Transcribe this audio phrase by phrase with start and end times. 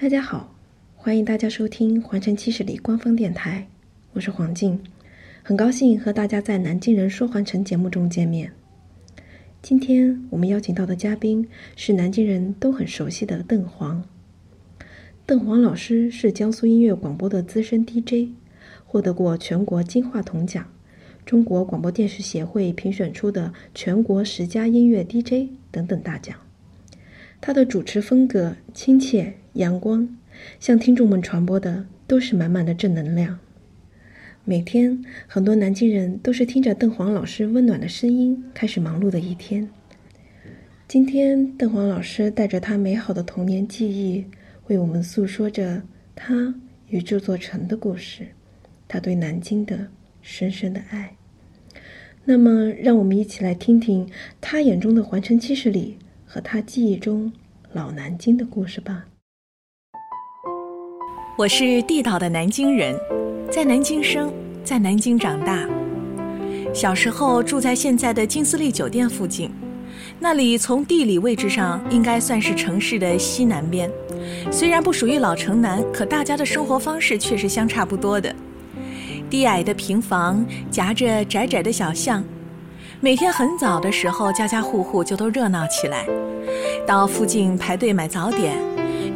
[0.00, 0.54] 大家好，
[0.94, 3.66] 欢迎大家收听环城七十里官方电台，
[4.12, 4.78] 我是黄静，
[5.42, 8.52] 很高兴和大家在南京人说环城节目中见面。
[9.60, 14.00] 今天我们邀请到的嘉宾是南京人都很熟悉的邓黄。
[15.26, 18.30] 邓黄老师是江苏音乐广播的资深 DJ，
[18.86, 20.64] 获得过全国金话筒奖、
[21.26, 26.36] 中国广播电视协会评选出的全国十佳音乐 DJ 等等大奖。
[27.40, 30.08] 他的主持风格亲切阳光，
[30.60, 33.40] 向听众们传播的都是满满的正能量。
[34.44, 39.68] 每天，很多南京人都是听着邓黄老师温暖的声音开始忙碌的一天。
[40.86, 44.24] 今天，邓黄老师带着他美好的童年记忆，
[44.68, 45.82] 为我们诉说着
[46.14, 46.54] 他
[46.86, 48.28] 与这座城的故事，
[48.86, 49.88] 他对南京的
[50.22, 51.16] 深深的爱。
[52.24, 54.08] 那么，让我们一起来听听
[54.40, 55.98] 他眼中的环城七十里。
[56.30, 57.32] 和他记忆中
[57.72, 59.06] 老南京的故事吧。
[61.38, 62.98] 我是地道的南京人，
[63.48, 65.64] 在南京生，在南京长大。
[66.74, 69.48] 小时候住在现在的金斯利酒店附近，
[70.18, 73.88] 那里从地理位置上应该算是城市的西南边。
[74.50, 78.34] 虽然不属于老城南，可大家的生活方式却是相差不多的。
[79.30, 82.20] 低矮的平房夹着窄窄的小巷。
[82.98, 86.04] 每天很早的时候，家家户户就都热闹起来，
[86.84, 88.56] 到附近排队买早点。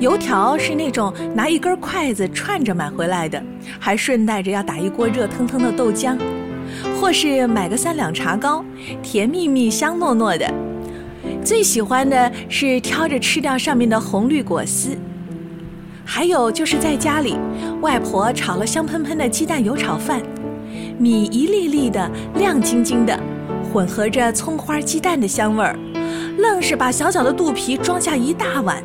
[0.01, 3.43] 油条是那种拿一根筷子串着买回来的，
[3.79, 6.17] 还顺带着要打一锅热腾腾的豆浆，
[7.01, 8.65] 或是买个三两茶糕，
[9.03, 10.53] 甜蜜蜜、香糯糯的。
[11.45, 14.97] 最喜欢的是挑着吃掉上面的红绿果丝。
[16.05, 17.37] 还有就是在家里，
[17.81, 20.21] 外婆炒了香喷喷的鸡蛋油炒饭，
[20.99, 23.19] 米一粒粒的，亮晶晶的。
[23.73, 25.79] 混合着葱花鸡蛋的香味儿，
[26.39, 28.83] 愣是把小小的肚皮装下一大碗，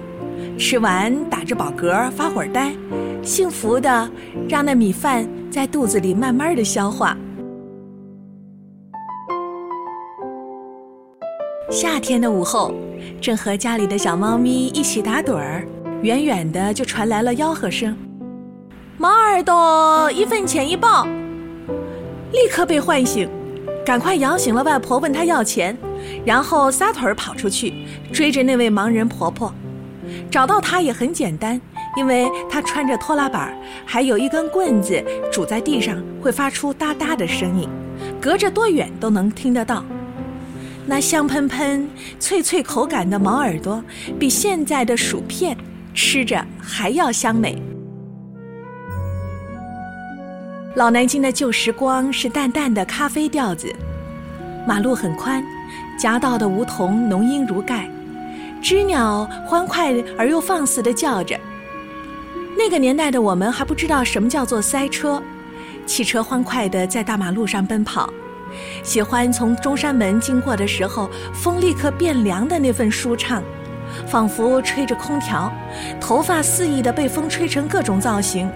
[0.57, 2.73] 吃完打着饱嗝发会儿呆，
[3.21, 4.09] 幸福的
[4.49, 7.15] 让那米饭在肚子里慢慢的消化。
[11.69, 12.73] 夏天的午后，
[13.21, 15.63] 正和家里的小猫咪一起打盹儿，
[16.01, 17.95] 远远的就传来了吆喝声
[18.97, 21.05] ：“毛耳朵一分钱一包！”
[22.33, 23.29] 立刻被唤醒。
[23.85, 25.77] 赶快摇醒了外婆，问她要钱，
[26.25, 27.73] 然后撒腿儿跑出去
[28.11, 29.53] 追着那位盲人婆婆。
[30.29, 31.59] 找到它也很简单，
[31.95, 37.67] 因为它穿着拖拉板，还有一根棍子，拄在地上会发出哒哒的声音，
[38.21, 39.83] 隔着多远都能听得到。
[40.85, 43.83] 那香喷喷、脆脆口感的毛耳朵，
[44.17, 45.55] 比现在的薯片
[45.93, 47.61] 吃着还要香美。
[50.75, 53.73] 老南京的旧时光是淡淡的咖啡调子，
[54.67, 55.43] 马路很宽，
[55.99, 57.89] 夹道的梧桐浓荫如盖，
[58.61, 61.39] 知鸟欢快而又放肆地叫着。
[62.57, 65.21] 那个年代的我们还不知道什么叫做塞车，
[65.85, 68.11] 汽车欢快地在大马路上奔跑，
[68.83, 73.43] 喜欢从中山门经过的时候，风立刻变凉的那份舒畅，
[74.07, 75.51] 仿佛吹着空调，
[75.99, 78.49] 头发肆意地被风吹成各种造型，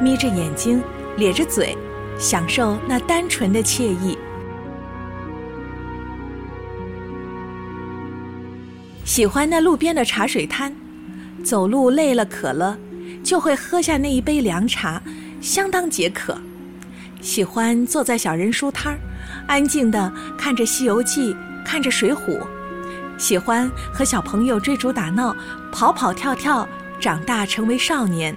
[0.00, 0.82] 眯着眼睛。
[1.16, 1.78] 咧着嘴，
[2.18, 4.18] 享受那单纯的惬意。
[9.14, 10.74] 喜欢那路边的茶水摊，
[11.44, 12.76] 走路累了渴了，
[13.22, 15.00] 就会喝下那一杯凉茶，
[15.40, 16.36] 相当解渴。
[17.20, 18.98] 喜欢坐在小人书摊儿，
[19.46, 21.32] 安静的看着《西游记》，
[21.64, 22.40] 看着《水浒》。
[23.16, 25.32] 喜欢和小朋友追逐打闹，
[25.70, 28.36] 跑跑跳跳，长大成为少年。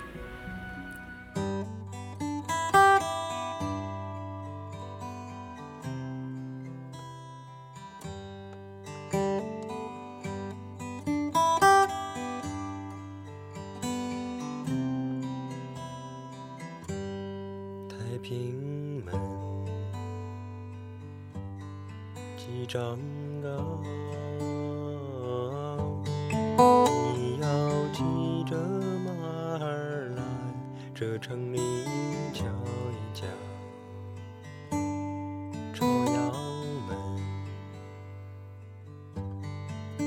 [22.68, 23.00] 长
[23.42, 23.80] 高，
[27.16, 27.48] 你要
[27.94, 28.04] 骑
[28.44, 28.58] 着
[29.06, 29.10] 马
[29.66, 30.22] 儿来
[30.94, 31.58] 这城里
[32.34, 32.44] 瞧
[32.92, 33.26] 一瞧。
[35.74, 36.30] 朝阳
[36.90, 36.92] 门，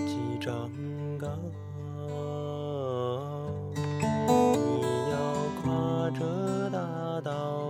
[0.07, 0.71] 几张
[1.19, 1.27] 高，
[4.29, 5.17] 你要
[5.63, 6.21] 跨着
[6.69, 6.79] 大
[7.23, 7.70] 道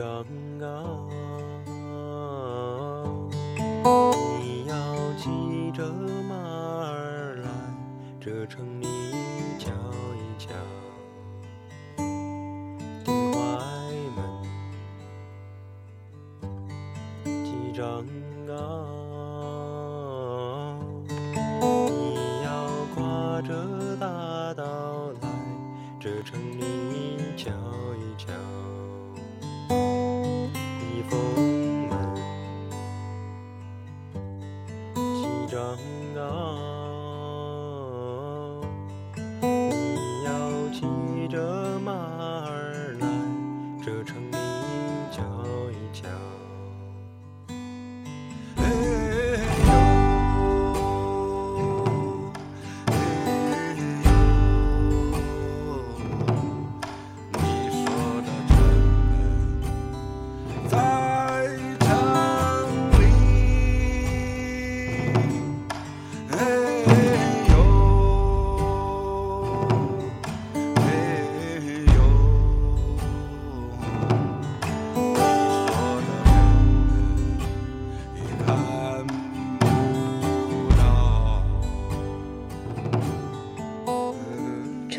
[0.00, 0.24] 几丈
[0.58, 1.06] 高，
[4.40, 4.74] 你要
[5.18, 5.86] 骑着
[6.26, 7.50] 马儿来
[8.18, 8.86] 这城里
[9.58, 9.70] 瞧
[10.14, 10.54] 一瞧。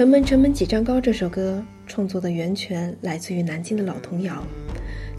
[0.02, 4.44] 城门城门几丈高这首歌创作的源泉来自于南京的老童谣，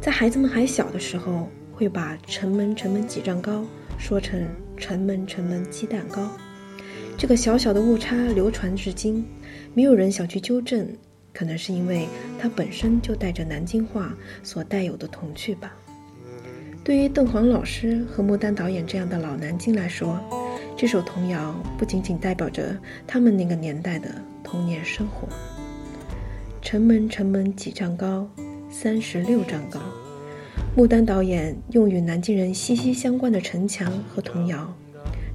[0.00, 3.64] 在孩子们还小的时候，会把城门城门几丈高
[3.96, 4.44] 说成
[4.76, 6.28] 城门城门鸡蛋糕。
[7.16, 9.24] 这个小小的误差流传至今，
[9.72, 10.88] 没有人想去纠正，
[11.32, 14.12] 可能是因为它本身就带着南京话
[14.42, 15.72] 所带有的童趣吧。
[16.82, 20.18] 对于邓煌老师和莫丹导演这样的老南京来说，
[20.76, 22.76] 这首童谣不仅仅代表着
[23.06, 24.10] 他们那个年代的
[24.42, 25.28] 童年生活。
[26.60, 28.28] 城门城门几丈高，
[28.70, 29.80] 三十六丈高。
[30.74, 34.74] 穆丹导演用与南京人息息相关的城墙和童谣，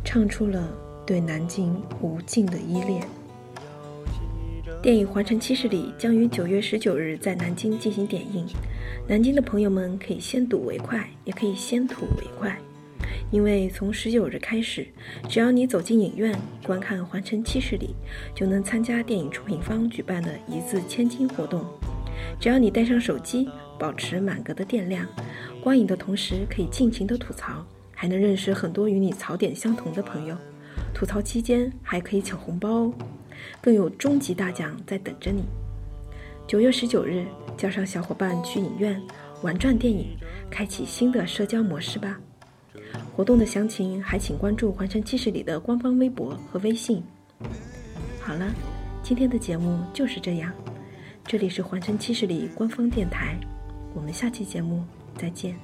[0.04, 0.68] 唱出了
[1.06, 3.08] 对南京无尽的依恋。
[4.82, 8.46] 电影《环城七十里》将于九月十九日在南京进行点映，
[9.08, 12.58] 南京的朋友们可以先睹为快，也可以先睹为快。
[13.30, 14.88] 因为从十九日开始，
[15.28, 17.96] 只要你走进影院观看《环城七十里》，
[18.38, 21.66] 就能参加电影出品方举办的一字千金活动。
[22.40, 25.06] 只要你带上手机，保持满格的电量，
[25.62, 30.36] 观影的同时可以尽情的吐槽，还能认识很多与你槽点相同的朋友。
[30.94, 32.94] 吐槽期间还可以抢红包哦，
[33.62, 35.44] 更有终极大奖在等着你。
[36.48, 37.26] 九月十九日，
[37.58, 39.00] 叫上小伙伴去影院
[39.42, 40.18] 玩转电影，
[40.50, 42.18] 开启新的社交模式吧。
[43.18, 47.02] 活动的详情还请关注《环城七十里》的官方微博和微信。
[48.22, 48.54] 好了，
[49.02, 50.54] 今天的节目就是这样。
[51.26, 53.36] 这里是《环城七十里》官方电台，
[53.96, 54.84] 我们下期节目
[55.18, 55.58] 再见。